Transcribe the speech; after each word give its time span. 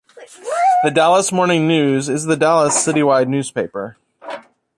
"The 0.83 0.89
Dallas 0.89 1.31
Morning 1.31 1.67
News" 1.67 2.09
is 2.09 2.25
the 2.25 2.35
Dallas 2.35 2.73
citywide 2.75 3.27
newspaper. 3.27 3.97